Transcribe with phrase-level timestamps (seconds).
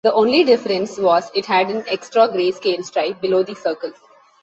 [0.03, 3.93] The only difference was it had an extra greyscale stripe below the circle.